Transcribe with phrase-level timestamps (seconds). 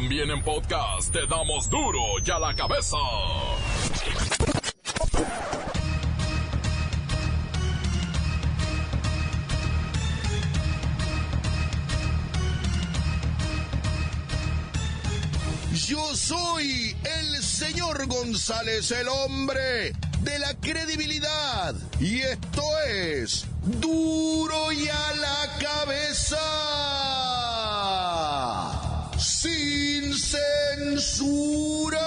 [0.00, 2.96] También en podcast te damos duro y a la cabeza.
[15.88, 21.74] Yo soy el señor González, el hombre de la credibilidad.
[21.98, 27.07] Y esto es duro y a la cabeza.
[31.00, 31.98] Censura.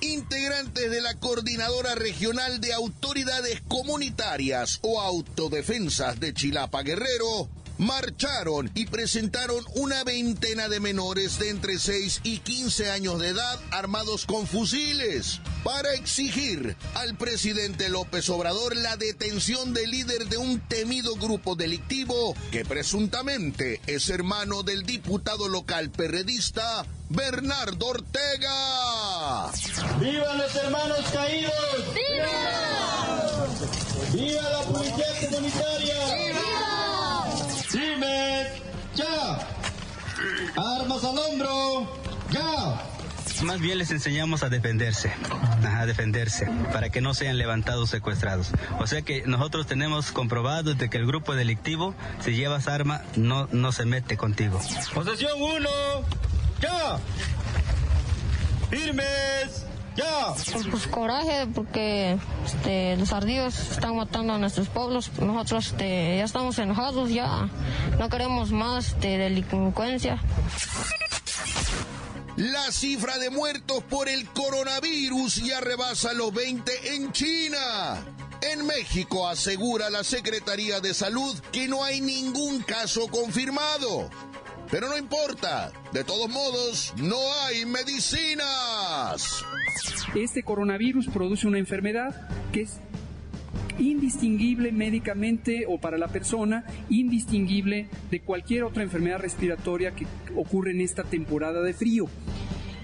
[0.00, 7.48] Integrantes de la Coordinadora Regional de Autoridades Comunitarias o Autodefensas de Chilapa Guerrero
[7.80, 13.58] marcharon y presentaron una veintena de menores de entre 6 y 15 años de edad
[13.70, 20.60] armados con fusiles para exigir al presidente López Obrador la detención del líder de un
[20.60, 29.50] temido grupo delictivo que presuntamente es hermano del diputado local perredista Bernardo Ortega.
[29.98, 31.54] ¡Viva los hermanos caídos!
[31.94, 33.46] ¡Viva!
[34.12, 35.99] ¡Viva la policía comunitaria!
[39.00, 39.38] ¡Ya!
[40.56, 41.90] ¡Armas al hombro!
[42.30, 42.90] ¡Ya!
[43.44, 45.10] Más bien les enseñamos a defenderse,
[45.64, 48.50] a defenderse, para que no sean levantados secuestrados.
[48.78, 53.48] O sea que nosotros tenemos comprobado de que el grupo delictivo, si llevas arma, no,
[53.50, 54.60] no se mete contigo.
[54.92, 55.68] Posesión 1,
[56.60, 56.98] ya.
[58.68, 59.64] Firmes,
[59.96, 60.34] ya.
[60.70, 65.10] Pues coraje porque este, los ardidos están matando a nuestros pueblos.
[65.20, 67.48] Nosotros este, ya estamos enojados, ya
[67.98, 70.20] no queremos más este, delincuencia.
[72.36, 78.02] La cifra de muertos por el coronavirus ya rebasa los 20 en China.
[78.40, 84.08] En México asegura la Secretaría de Salud que no hay ningún caso confirmado.
[84.70, 89.44] Pero no importa, de todos modos, no hay medicinas.
[90.14, 92.80] Este coronavirus produce una enfermedad que es
[93.80, 100.82] indistinguible médicamente o para la persona, indistinguible de cualquier otra enfermedad respiratoria que ocurre en
[100.82, 102.06] esta temporada de frío.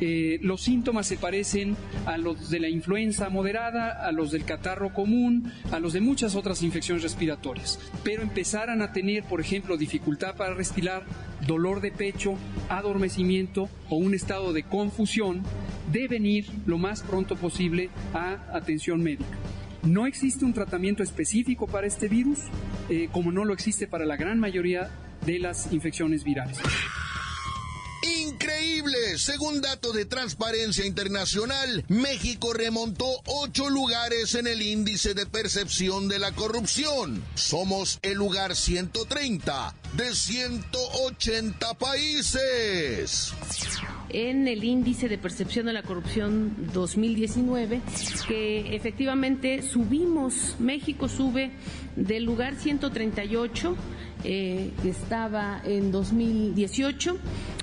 [0.00, 4.92] Eh, los síntomas se parecen a los de la influenza moderada, a los del catarro
[4.92, 7.78] común, a los de muchas otras infecciones respiratorias.
[8.04, 11.04] Pero empezaran a tener, por ejemplo, dificultad para respirar,
[11.46, 12.36] dolor de pecho,
[12.68, 15.42] adormecimiento o un estado de confusión,
[15.92, 19.36] deben ir lo más pronto posible a atención médica.
[19.82, 22.40] No existe un tratamiento específico para este virus,
[22.88, 24.90] eh, como no lo existe para la gran mayoría
[25.24, 26.58] de las infecciones virales.
[28.38, 36.06] Increíble, según datos de Transparencia Internacional, México remontó ocho lugares en el índice de percepción
[36.06, 37.24] de la corrupción.
[37.34, 43.32] Somos el lugar 130 de 180 países
[44.10, 47.82] en el índice de percepción de la corrupción 2019,
[48.28, 51.50] que efectivamente subimos, México sube
[51.96, 53.76] del lugar 138
[54.24, 57.18] eh, que estaba en 2018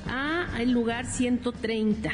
[0.08, 2.12] a el lugar 130.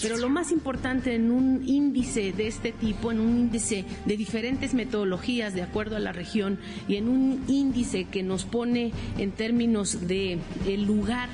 [0.00, 4.74] Pero lo más importante en un índice de este tipo, en un índice de diferentes
[4.74, 6.58] metodologías de acuerdo a la región
[6.88, 11.28] y en un índice que nos pone en términos de el lugar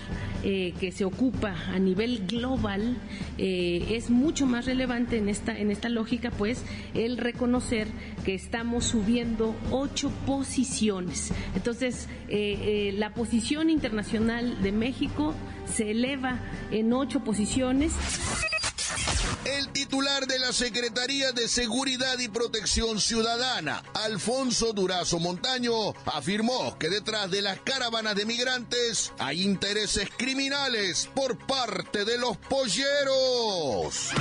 [0.45, 2.97] eh, que se ocupa a nivel global
[3.39, 6.65] eh, es mucho más relevante en esta en esta lógica pues
[6.95, 7.89] el reconocer
[8.25, 15.35] que estamos subiendo ocho posiciones entonces eh, la posición internacional de México
[15.67, 16.38] se eleva
[16.70, 17.92] en ocho posiciones
[19.44, 26.88] el titular de la Secretaría de Seguridad y Protección Ciudadana, Alfonso Durazo Montaño, afirmó que
[26.88, 34.12] detrás de las caravanas de migrantes hay intereses criminales por parte de los polleros.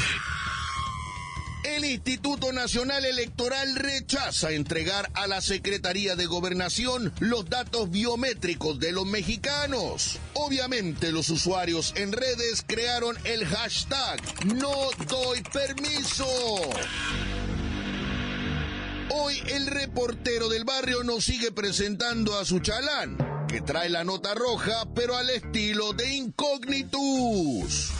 [1.67, 8.93] El Instituto Nacional Electoral rechaza entregar a la Secretaría de Gobernación los datos biométricos de
[8.93, 10.17] los mexicanos.
[10.33, 16.25] Obviamente los usuarios en redes crearon el hashtag No doy permiso.
[19.09, 23.17] Hoy el reportero del barrio nos sigue presentando a su chalán,
[23.49, 27.91] que trae la nota roja pero al estilo de Incognitus.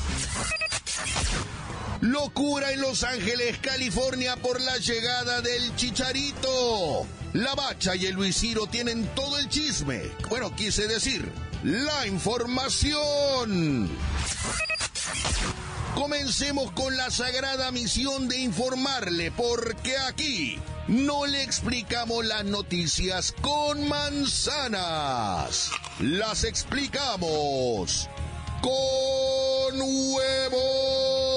[2.02, 7.08] Locura en Los Ángeles, California por la llegada del Chicharito.
[7.34, 10.04] La Bacha y el Luis Ciro tienen todo el chisme.
[10.30, 11.32] Bueno, quise decir,
[11.64, 13.90] la información.
[15.96, 23.88] Comencemos con la sagrada misión de informarle, porque aquí no le explicamos las noticias con
[23.88, 25.72] manzanas.
[26.00, 28.08] Las explicamos
[28.62, 31.37] con huevos.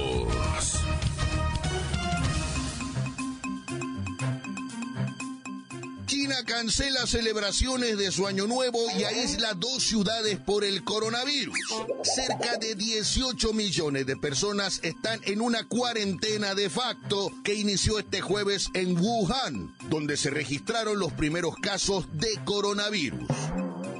[6.43, 11.57] Cancela celebraciones de su año nuevo y aísla dos ciudades por el coronavirus.
[12.03, 18.21] Cerca de 18 millones de personas están en una cuarentena de facto que inició este
[18.21, 23.29] jueves en Wuhan, donde se registraron los primeros casos de coronavirus.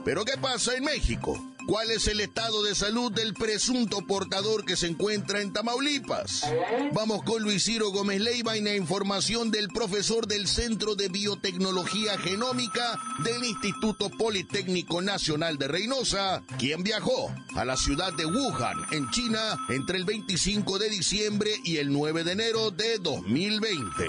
[0.04, 1.50] Pero ¿qué pasa en México?
[1.68, 6.46] ¿Cuál es el estado de salud del presunto portador que se encuentra en Tamaulipas?
[6.94, 12.18] Vamos con Luis Ciro Gómez Leiva y la información del profesor del Centro de Biotecnología
[12.18, 19.10] Genómica del Instituto Politécnico Nacional de Reynosa, quien viajó a la ciudad de Wuhan, en
[19.12, 24.04] China, entre el 25 de diciembre y el 9 de enero de 2020.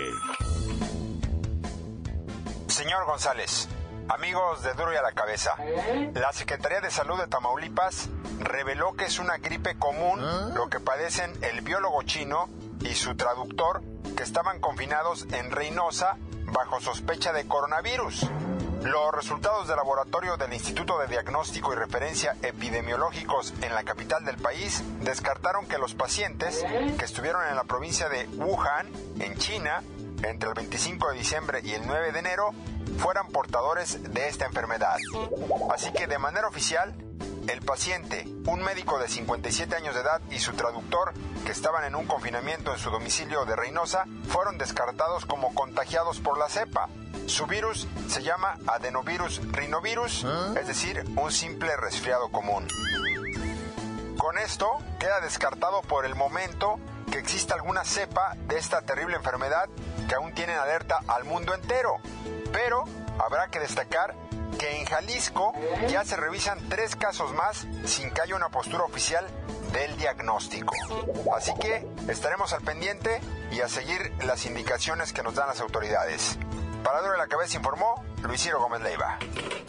[2.68, 3.68] Señor González,
[4.08, 5.54] Amigos de Duro y a la Cabeza,
[6.14, 8.08] la Secretaría de Salud de Tamaulipas
[8.40, 10.20] reveló que es una gripe común
[10.54, 12.48] lo que padecen el biólogo chino
[12.80, 13.82] y su traductor
[14.16, 16.16] que estaban confinados en Reynosa
[16.46, 18.26] bajo sospecha de coronavirus.
[18.82, 24.36] Los resultados de laboratorio del Instituto de Diagnóstico y Referencia Epidemiológicos en la capital del
[24.36, 26.64] país descartaron que los pacientes
[26.98, 28.90] que estuvieron en la provincia de Wuhan,
[29.20, 29.84] en China,
[30.24, 32.50] entre el 25 de diciembre y el 9 de enero,
[32.98, 34.96] fueran portadores de esta enfermedad.
[35.72, 36.94] Así que de manera oficial,
[37.48, 41.12] el paciente, un médico de 57 años de edad y su traductor,
[41.44, 46.38] que estaban en un confinamiento en su domicilio de Reynosa, fueron descartados como contagiados por
[46.38, 46.88] la cepa.
[47.26, 50.24] Su virus se llama adenovirus rinovirus,
[50.58, 52.66] es decir, un simple resfriado común.
[54.18, 54.68] Con esto
[55.00, 56.78] queda descartado por el momento
[57.10, 59.68] que exista alguna cepa de esta terrible enfermedad
[60.08, 61.98] que aún tiene alerta al mundo entero.
[62.52, 62.84] Pero
[63.18, 64.14] habrá que destacar
[64.58, 65.52] que en Jalisco
[65.88, 69.26] ya se revisan tres casos más sin que haya una postura oficial
[69.72, 70.74] del diagnóstico.
[71.36, 73.20] Así que estaremos al pendiente
[73.50, 76.38] y a seguir las indicaciones que nos dan las autoridades.
[76.84, 79.18] Para Duro de la Cabeza informó Luis Ciro Gómez Leiva.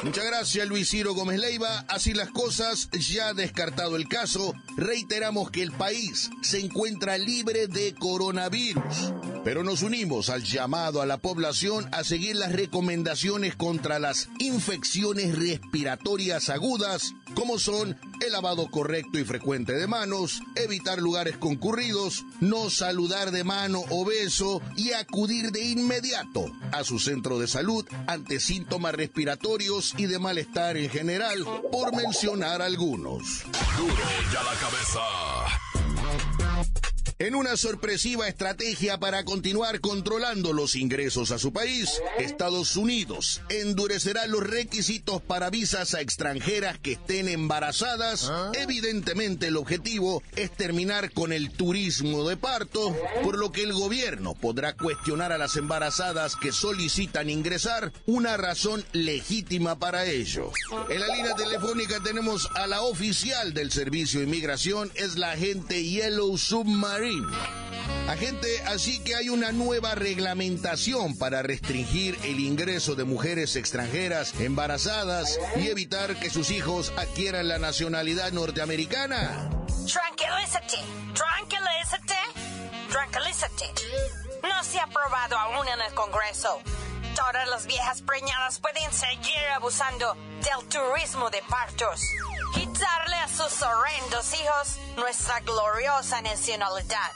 [0.03, 1.85] Muchas gracias Luis Ciro Gómez Leiva.
[1.87, 7.93] Así las cosas, ya descartado el caso, reiteramos que el país se encuentra libre de
[7.95, 9.13] coronavirus.
[9.43, 15.37] Pero nos unimos al llamado a la población a seguir las recomendaciones contra las infecciones
[15.37, 22.69] respiratorias agudas, como son el lavado correcto y frecuente de manos, evitar lugares concurridos, no
[22.69, 28.39] saludar de mano o beso y acudir de inmediato a su centro de salud ante
[28.39, 33.43] síntomas respiratorios y de malestar en general, por mencionar algunos.
[33.77, 35.72] Duro ya la cabeza.
[37.23, 44.27] En una sorpresiva estrategia para continuar controlando los ingresos a su país, Estados Unidos endurecerá
[44.27, 48.29] los requisitos para visas a extranjeras que estén embarazadas.
[48.55, 54.33] Evidentemente el objetivo es terminar con el turismo de parto, por lo que el gobierno
[54.33, 60.51] podrá cuestionar a las embarazadas que solicitan ingresar una razón legítima para ello.
[60.89, 65.81] En la línea telefónica tenemos a la oficial del Servicio de Inmigración, es la agente
[65.85, 67.12] Yellow Submarine.
[68.07, 75.39] Agente, así que hay una nueva reglamentación para restringir el ingreso de mujeres extranjeras embarazadas
[75.55, 79.49] y evitar que sus hijos adquieran la nacionalidad norteamericana.
[79.67, 80.77] Tranquilízate,
[81.13, 82.15] tranquilízate,
[82.89, 83.65] tranquilízate.
[84.43, 86.59] No se ha aprobado aún en el Congreso.
[87.15, 92.01] Todas las viejas preñadas pueden seguir abusando del turismo de partos.
[92.53, 97.11] Quitarle a sus horrendos hijos nuestra gloriosa nacionalidad.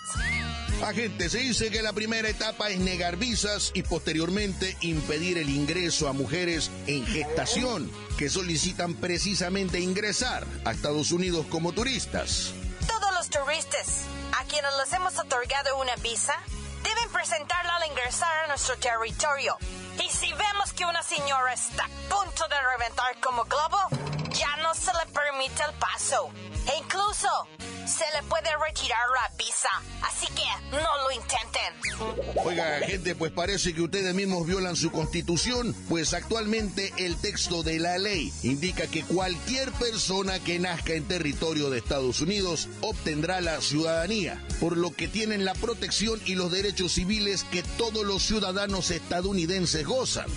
[0.83, 6.07] Agente, se dice que la primera etapa es negar visas y posteriormente impedir el ingreso
[6.07, 12.53] a mujeres en gestación que solicitan precisamente ingresar a Estados Unidos como turistas.
[12.87, 14.03] Todos los turistas
[14.39, 16.35] a quienes les hemos otorgado una visa
[16.83, 19.57] deben presentarla al ingresar a nuestro territorio.
[20.03, 23.77] Y si vemos que una señora está a punto de reventar como globo,
[24.31, 26.29] ya no se le permite el paso.
[26.67, 27.29] E incluso
[27.87, 29.69] se le puede retirar la visa.
[30.01, 32.37] Así que no lo intenten.
[32.43, 37.79] Oiga, gente, pues parece que ustedes mismos violan su constitución, pues actualmente el texto de
[37.79, 43.61] la ley indica que cualquier persona que nazca en territorio de Estados Unidos obtendrá la
[43.61, 48.91] ciudadanía, por lo que tienen la protección y los derechos civiles que todos los ciudadanos
[48.91, 50.27] estadounidenses gozan.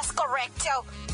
[0.00, 0.70] Es correcto.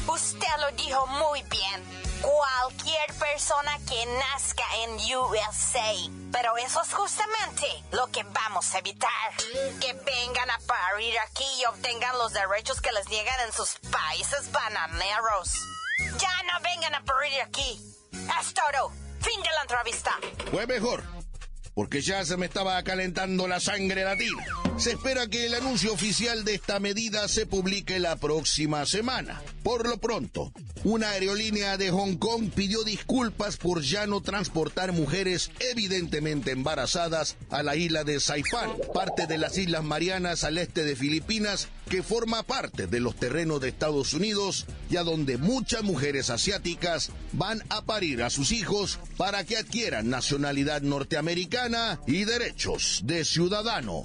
[0.06, 2.05] Usted lo dijo muy bien.
[2.20, 5.94] Cualquier persona que nazca en USA.
[6.32, 9.10] Pero eso es justamente lo que vamos a evitar.
[9.80, 14.50] Que vengan a parir aquí y obtengan los derechos que les niegan en sus países
[14.52, 15.52] bananeros.
[16.18, 17.80] Ya no vengan a parir aquí.
[18.12, 18.90] Es todo.
[19.20, 20.12] Fin de la entrevista.
[20.50, 21.02] Fue mejor,
[21.74, 24.44] porque ya se me estaba calentando la sangre latina.
[24.78, 29.42] Se espera que el anuncio oficial de esta medida se publique la próxima semana.
[29.62, 30.52] Por lo pronto,
[30.86, 37.64] una aerolínea de Hong Kong pidió disculpas por ya no transportar mujeres evidentemente embarazadas a
[37.64, 42.44] la isla de Saipan, parte de las Islas Marianas al este de Filipinas, que forma
[42.44, 47.82] parte de los terrenos de Estados Unidos y a donde muchas mujeres asiáticas van a
[47.82, 54.04] parir a sus hijos para que adquieran nacionalidad norteamericana y derechos de ciudadano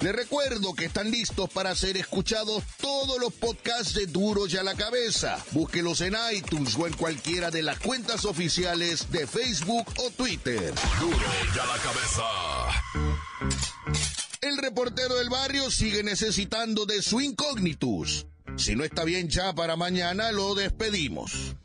[0.00, 4.62] Les recuerdo que están listos para ser escuchados todos los podcasts de Duro y a
[4.62, 5.44] la Cabeza.
[5.50, 10.72] Búsquelos en iTunes o en cualquiera de las cuentas oficiales de Facebook o Twitter.
[11.00, 11.16] Duro
[11.54, 12.22] y a la cabeza.
[14.40, 18.26] El reportero del barrio sigue necesitando de su incógnitus.
[18.56, 21.56] Si no está bien ya para mañana, lo despedimos.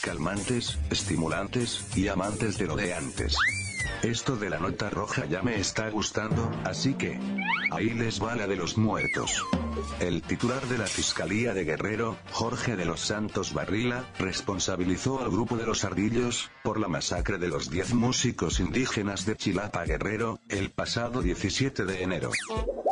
[0.00, 3.36] Calmantes, estimulantes y amantes de lo de antes.
[4.02, 7.18] Esto de la nota roja ya me está gustando, así que...
[7.70, 9.44] Ahí les va la de los muertos.
[9.98, 15.56] El titular de la Fiscalía de Guerrero, Jorge de los Santos Barrila, responsabilizó al grupo
[15.56, 20.70] de los Ardillos, por la masacre de los 10 músicos indígenas de Chilapa Guerrero, el
[20.70, 22.30] pasado 17 de enero.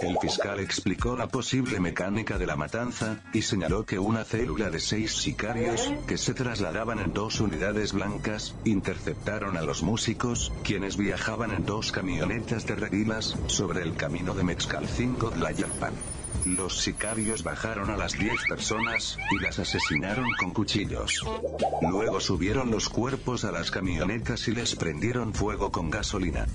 [0.03, 4.81] El fiscal explicó la posible mecánica de la matanza, y señaló que una célula de
[4.81, 11.53] seis sicarios, que se trasladaban en dos unidades blancas, interceptaron a los músicos, quienes viajaban
[11.53, 15.93] en dos camionetas de reguilas, sobre el camino de Mexcalcingo Tlayapan.
[16.45, 21.25] Los sicarios bajaron a las 10 personas, y las asesinaron con cuchillos.
[21.81, 26.47] Luego subieron los cuerpos a las camionetas y les prendieron fuego con gasolina.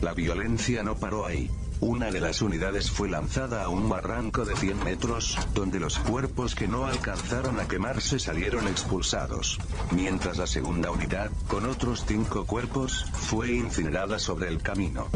[0.00, 1.50] La violencia no paró ahí.
[1.86, 6.54] Una de las unidades fue lanzada a un barranco de 100 metros, donde los cuerpos
[6.54, 9.58] que no alcanzaron a quemarse salieron expulsados.
[9.90, 15.08] Mientras la segunda unidad, con otros cinco cuerpos, fue incinerada sobre el camino.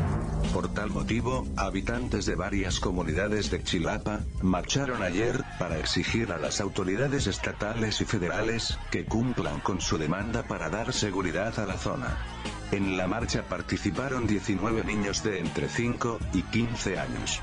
[0.53, 6.61] Por tal motivo, habitantes de varias comunidades de Chilapa, marcharon ayer, para exigir a las
[6.61, 12.17] autoridades estatales y federales, que cumplan con su demanda para dar seguridad a la zona.
[12.73, 17.41] En la marcha participaron 19 niños de entre 5 y 15 años.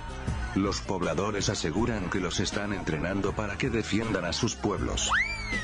[0.55, 5.11] Los pobladores aseguran que los están entrenando para que defiendan a sus pueblos.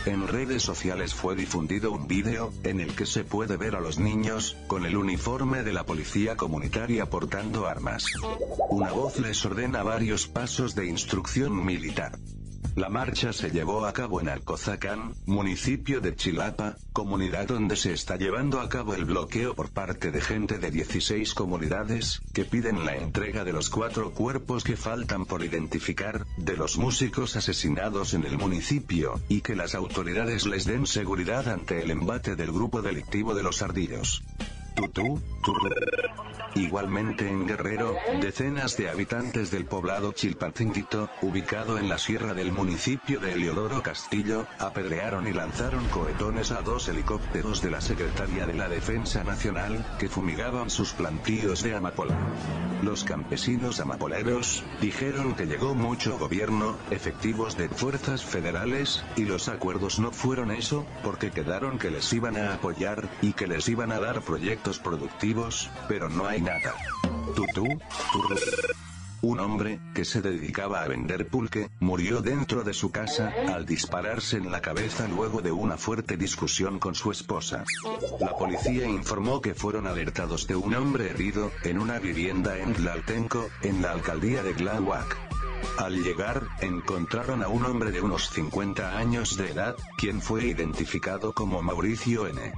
[0.05, 3.99] En redes sociales fue difundido un vídeo, en el que se puede ver a los
[3.99, 8.05] niños, con el uniforme de la policía comunitaria portando armas.
[8.69, 12.17] Una voz les ordena varios pasos de instrucción militar.
[12.75, 18.15] La marcha se llevó a cabo en Alcozacán, municipio de Chilapa, comunidad donde se está
[18.15, 22.95] llevando a cabo el bloqueo por parte de gente de 16 comunidades, que piden la
[22.95, 28.37] entrega de los cuatro cuerpos que faltan por identificar, de los músicos asesinados en el
[28.37, 33.43] municipio, y que las autoridades les den seguridad ante el embate del grupo delictivo de
[33.43, 34.23] los ardillos.
[34.75, 35.69] Tutú, turru.
[36.53, 43.21] Igualmente en Guerrero, decenas de habitantes del poblado Chilpacintito, ubicado en la sierra del municipio
[43.21, 48.67] de Eliodoro Castillo, apedrearon y lanzaron cohetones a dos helicópteros de la Secretaría de la
[48.67, 52.17] Defensa Nacional, que fumigaban sus plantíos de amapola.
[52.83, 59.99] Los campesinos amapoleros, dijeron que llegó mucho gobierno, efectivos de fuerzas federales, y los acuerdos
[59.99, 63.99] no fueron eso, porque quedaron que les iban a apoyar, y que les iban a
[63.99, 66.73] dar proyectos productivos, pero no hay nada.
[67.35, 67.67] Tutú,
[68.11, 68.35] turru.
[69.23, 74.37] Un hombre, que se dedicaba a vender pulque, murió dentro de su casa, al dispararse
[74.37, 77.63] en la cabeza luego de una fuerte discusión con su esposa.
[78.19, 83.47] La policía informó que fueron alertados de un hombre herido, en una vivienda en Tlaltenco,
[83.61, 85.15] en la alcaldía de Tláhuac.
[85.77, 91.33] Al llegar, encontraron a un hombre de unos 50 años de edad, quien fue identificado
[91.33, 92.53] como Mauricio N.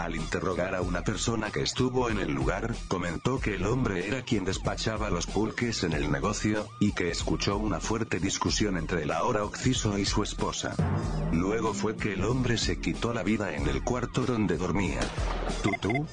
[0.00, 4.22] Al interrogar a una persona que estuvo en el lugar, comentó que el hombre era
[4.22, 9.10] quien despachaba los pulques en el negocio, y que escuchó una fuerte discusión entre el
[9.10, 10.74] ahora occiso y su esposa.
[11.32, 15.00] Luego fue que el hombre se quitó la vida en el cuarto donde dormía.
[15.62, 16.06] Tutú,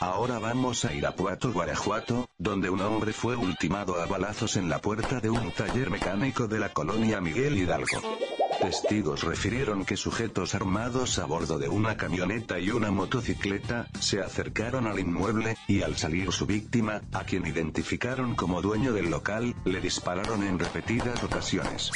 [0.00, 5.20] Ahora vamos a Irapuato, Guanajuato, donde un hombre fue ultimado a balazos en la puerta
[5.20, 8.00] de un taller mecánico de la colonia Miguel Hidalgo.
[8.60, 14.86] Testigos refirieron que sujetos armados a bordo de una camioneta y una motocicleta, se acercaron
[14.86, 19.80] al inmueble, y al salir su víctima, a quien identificaron como dueño del local, le
[19.80, 21.90] dispararon en repetidas ocasiones.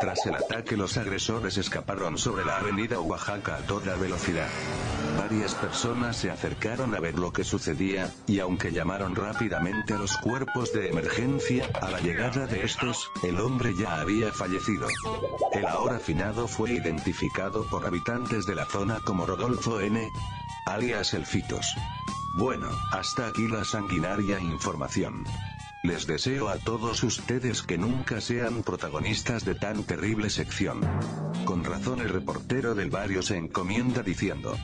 [0.00, 4.48] Tras el ataque los agresores escaparon sobre la avenida Oaxaca a toda velocidad.
[5.16, 10.16] Varias personas se acercaron a ver lo que sucedía, y aunque llamaron rápidamente a los
[10.16, 14.88] cuerpos de emergencia, a la llegada de estos, el hombre ya había fallecido.
[15.52, 15.99] El ahora
[16.48, 20.08] fue identificado por habitantes de la zona como Rodolfo N.
[20.66, 21.74] alias El Fitos.
[22.36, 25.24] Bueno, hasta aquí la sanguinaria información.
[25.82, 30.80] Les deseo a todos ustedes que nunca sean protagonistas de tan terrible sección.
[31.44, 34.56] Con razón el reportero del barrio se encomienda diciendo,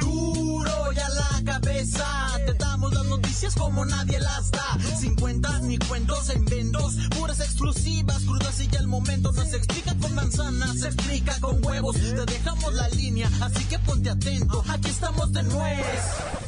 [0.00, 4.78] Duro ya la cabeza, te damos noticias como nadie las da.
[4.98, 9.32] Sin cuentas ni cuentos en vendos, puras exclusivas, crudas y ya el momento.
[9.32, 11.96] No se explica con manzanas, se explica con huevos.
[11.96, 14.64] Te dejamos la línea, así que ponte atento.
[14.68, 15.86] Aquí estamos de nuez.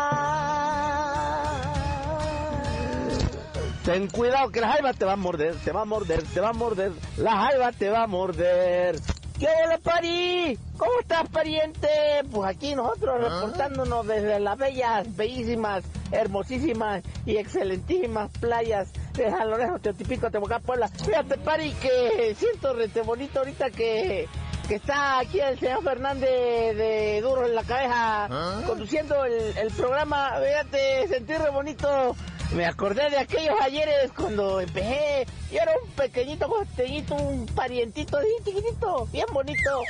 [3.86, 6.50] ten cuidado que la jaiba te va a morder, te va a morder, te va
[6.50, 6.92] a morder.
[7.18, 9.00] La jaiba te va a morder.
[9.44, 10.58] ¿Qué hola, Pari?
[10.78, 11.90] ¿Cómo estás, pariente?
[12.32, 19.80] Pues aquí nosotros reportándonos desde las bellas, bellísimas, hermosísimas y excelentísimas playas de San Lorenzo,
[19.80, 20.88] Teotipico, Tehuacán, Puebla.
[20.88, 24.30] Fíjate, Pari, que siento rete bonito ahorita que,
[24.70, 28.30] que está aquí el señor Fernández de Duro en la cabeza
[28.66, 30.36] conduciendo el, el programa.
[30.42, 32.16] Fíjate, sentí re bonito.
[32.56, 35.26] Me acordé de aquellos ayeres cuando empecé.
[35.52, 39.82] Yo era un pequeñito costeñito, un parientito así chiquitito, bien bonito.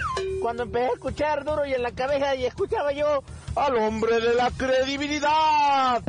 [0.42, 3.22] Cuando empecé a escuchar duro y en la cabeza y escuchaba yo
[3.56, 6.02] al hombre de la credibilidad.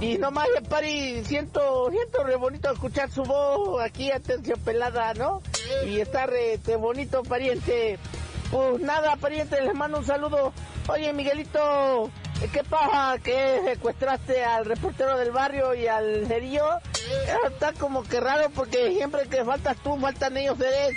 [0.00, 5.42] Y nomás, eh, pari, siento, siento re bonito escuchar su voz aquí aterciopelada, ¿no?
[5.86, 7.98] Y está re, re bonito, pariente.
[8.50, 10.52] Pues nada, pariente, les mando un saludo.
[10.88, 12.10] Oye, Miguelito,
[12.48, 13.18] ¿qué pasa?
[13.22, 16.64] ¿Que secuestraste al reportero del barrio y al cerillo?
[17.46, 20.96] Está como que raro porque siempre que faltas tú, faltan ellos eres.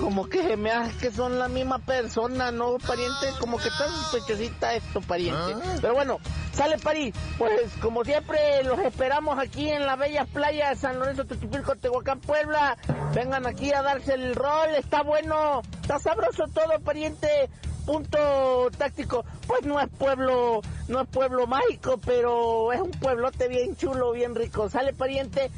[0.00, 3.26] Como que me hace que son la misma persona, ¿no, pariente?
[3.38, 5.54] Como que está sospechosita esto, pariente.
[5.80, 6.18] Pero bueno,
[6.52, 7.14] sale París.
[7.38, 12.20] Pues como siempre, los esperamos aquí en las bellas playas de San Lorenzo, Tutupilco, Tehuacán,
[12.20, 12.76] Puebla.
[13.14, 17.50] Vengan aquí a darse el rol, está bueno, está sabroso todo, pariente
[17.84, 23.76] punto táctico, pues no es pueblo, no es pueblo mágico, pero es un pueblote bien
[23.76, 24.68] chulo, bien rico.
[24.68, 25.50] Sale pariente,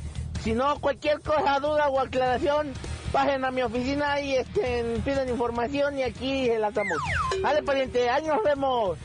[0.42, 2.72] si no cualquier cosa, duda o aclaración,
[3.12, 6.98] bajen a mi oficina y este, piden información y aquí la damos.
[7.40, 8.98] Sale pariente, ahí nos vemos.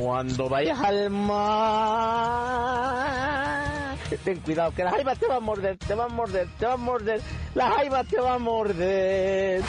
[0.00, 2.45] Cuando vayas al mar,
[4.18, 6.72] ten cuidado que la jaiba te va a morder, te va a morder, te va
[6.74, 7.20] a morder,
[7.54, 9.62] la jaiba te va a morder.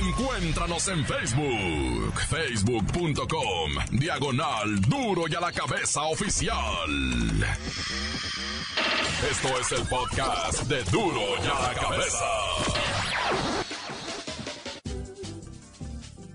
[0.00, 6.56] Encuéntranos en Facebook, facebook.com, diagonal duro y a la cabeza oficial.
[9.30, 12.24] Esto es el podcast de duro y a la cabeza.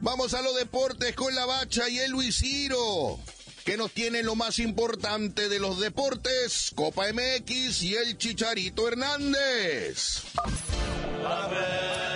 [0.01, 3.19] Vamos a los deportes con la bacha y el Luis Ciro,
[3.63, 10.24] que nos tiene lo más importante de los deportes, Copa MX y el Chicharito Hernández.
[11.24, 12.09] ¡La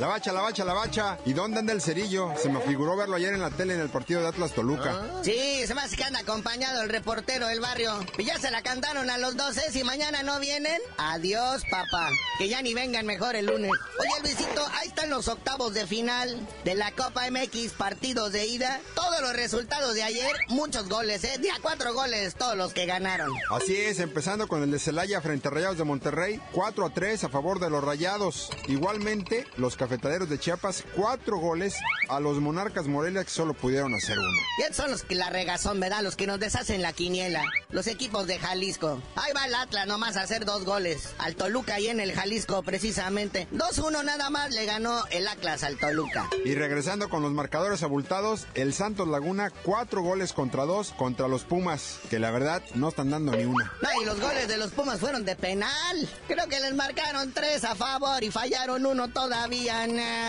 [0.00, 0.32] ¡La bacha!
[0.32, 0.64] ¡La bacha!
[0.64, 1.18] La bacha.
[1.24, 2.32] ¿Y dónde anda el cerillo?
[2.36, 5.00] Se me figuró verlo ayer en la tele en el partido de Atlas Toluca.
[5.22, 8.04] Sí, se me hace que anda acompañado el reportero del barrio.
[8.18, 9.70] Y ya se la cantaron a los 12.
[9.70, 12.10] Si mañana no vienen, adiós, papá.
[12.38, 13.70] Que ya ni vengan mejor el lunes.
[14.00, 18.80] Oye, Luisito, ahí están los octavos de final de la Copa MX, partidos de ida.
[18.96, 21.38] Todos los resultados de ayer, muchos goles, ¿eh?
[21.38, 23.32] Día cuatro goles, todos los que ganaron.
[23.48, 27.24] Así es, empezando con el de Celaya frente a Rayados de Monterrey, 4 a 3
[27.24, 28.50] a favor de los Rayados.
[28.66, 31.74] Igualmente, los cafetaleros de Chiapas, 4 goles
[32.08, 34.40] a los Monarcas Morelia que solo pudieron hacer uno.
[34.60, 36.00] Estos son los que la regazón, ¿verdad?
[36.02, 37.42] Los que nos deshacen la quiniela.
[37.68, 39.02] Los equipos de Jalisco.
[39.16, 41.10] Ahí va el Atlas nomás a hacer dos goles.
[41.18, 43.46] Al Toluca y en el Jalisco, precisamente.
[43.52, 46.30] 2-1 nada más le ganó el Atlas al Toluca.
[46.46, 51.44] Y regresando con los marcadores abultados, el Santos Laguna, 4 goles contra 2 contra los
[51.44, 53.70] Pumas, que la verdad no están dando ni una.
[53.82, 56.08] No, y los goles de los Pumas fueron de penal.
[56.26, 59.73] Creo que les marcaron tres a favor y fallaron uno todavía.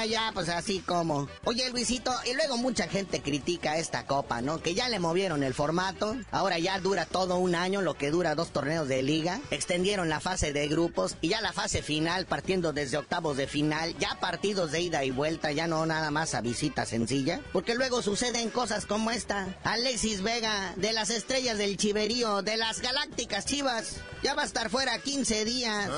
[0.09, 1.27] Ya, pues así como.
[1.43, 4.59] Oye, Luisito, y luego mucha gente critica esta copa, ¿no?
[4.59, 6.15] Que ya le movieron el formato.
[6.31, 9.39] Ahora ya dura todo un año, lo que dura dos torneos de liga.
[9.51, 13.95] Extendieron la fase de grupos y ya la fase final, partiendo desde octavos de final.
[13.99, 17.39] Ya partidos de ida y vuelta, ya no nada más a visita sencilla.
[17.53, 19.47] Porque luego suceden cosas como esta.
[19.63, 24.69] Alexis Vega, de las estrellas del Chiverío, de las galácticas Chivas, ya va a estar
[24.69, 25.89] fuera 15 días.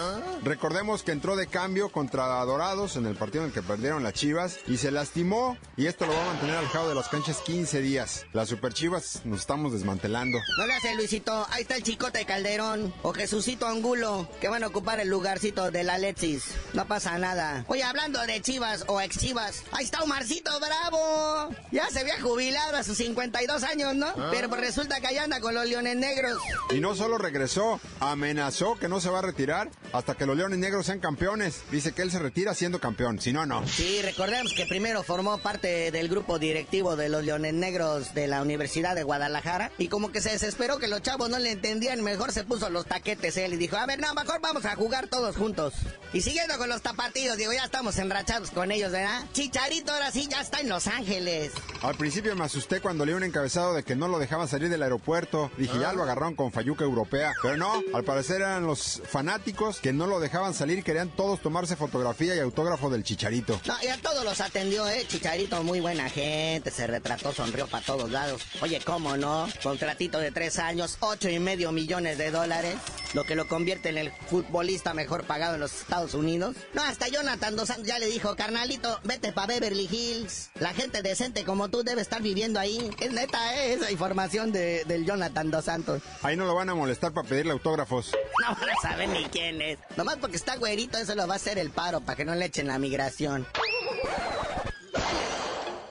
[0.44, 4.14] Recordemos que entró de cambio contra Dorados en el partido en el que perdieron las
[4.14, 7.82] Chivas y se lastimó y esto lo va a mantener alejado de las canchas 15
[7.82, 8.26] días.
[8.34, 10.38] Las Super Chivas nos estamos desmantelando.
[10.58, 14.68] No le hace Luisito, ahí está el Chicote Calderón o Jesucito Angulo que van a
[14.68, 16.46] ocupar el lugarcito de la Alexis.
[16.74, 17.66] No pasa nada.
[17.68, 21.50] Oye, hablando de Chivas o ex Chivas, ahí está Omarcito Bravo.
[21.72, 24.14] Ya se había jubilado a sus 52 años, ¿no?
[24.32, 26.42] Pero pues resulta que ahí anda con los Leones Negros.
[26.72, 30.60] Y no solo regresó, amenazó que no se va a retirar hasta que los Leones
[30.60, 31.64] Negros sean campeones.
[31.72, 33.68] Dice que él se retira siendo campeón, si no, no.
[33.68, 38.42] Sí, recordemos que primero formó parte del grupo directivo de los Leones Negros de la
[38.42, 42.32] Universidad de Guadalajara y como que se desesperó que los chavos no le entendían, mejor
[42.32, 45.36] se puso los taquetes él y dijo, a ver, no, mejor vamos a jugar todos
[45.36, 45.74] juntos.
[46.14, 49.26] Y siguiendo con los tapatíos, digo, ya estamos enrachados con ellos, ¿verdad?
[49.34, 51.52] Chicharito ahora sí ya está en Los Ángeles.
[51.82, 54.84] Al principio me asusté cuando leí un encabezado de que no lo dejaban salir del
[54.84, 55.52] aeropuerto.
[55.58, 57.34] Dije, ya lo agarraron con Fayuca Europea.
[57.42, 61.76] Pero no, al parecer eran los fanáticos que no lo dejaban salir, querían todos tomarse
[61.76, 63.17] fotografía y autógrafo del Chicharito.
[63.66, 65.06] No, y a todos los atendió, ¿eh?
[65.08, 68.42] Chicharito, muy buena gente, se retrató, sonrió para todos lados.
[68.62, 69.48] Oye, ¿cómo no?
[69.64, 72.76] Contratito de tres años, ocho y medio millones de dólares,
[73.14, 76.56] lo que lo convierte en el futbolista mejor pagado en los Estados Unidos.
[76.74, 80.52] No, hasta Jonathan Dos Santos ya le dijo, carnalito, vete para Beverly Hills.
[80.60, 82.92] La gente decente como tú debe estar viviendo ahí.
[83.00, 83.74] Es neta, ¿eh?
[83.74, 86.02] Esa información de, del Jonathan Dos Santos.
[86.22, 88.12] Ahí no lo van a molestar para pedirle autógrafos.
[88.42, 89.80] No van a saber ni quién es.
[89.96, 92.46] Nomás porque está güerito, eso lo va a hacer el paro para que no le
[92.46, 93.07] echen la migración.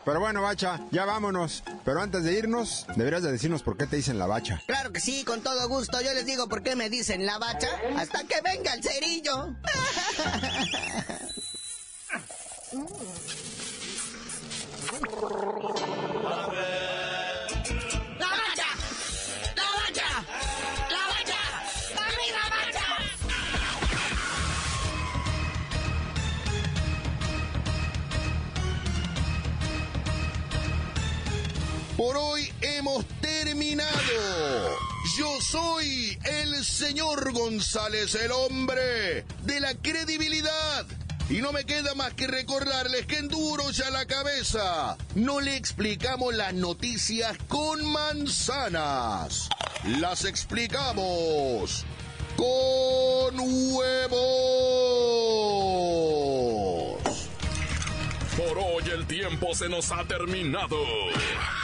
[0.07, 1.65] Pero bueno, bacha, ya vámonos.
[1.85, 4.63] Pero antes de irnos, deberías de decirnos por qué te dicen la bacha.
[4.67, 6.01] Claro que sí, con todo gusto.
[6.01, 9.57] Yo les digo por qué me dicen la bacha hasta que venga el cerillo.
[37.37, 40.87] González, el hombre de la credibilidad.
[41.29, 45.55] Y no me queda más que recordarles que en duro ya la cabeza no le
[45.55, 49.51] explicamos las noticias con manzanas.
[49.85, 51.85] Las explicamos
[52.37, 54.17] con huevos.
[58.39, 60.79] Por hoy el tiempo se nos ha terminado.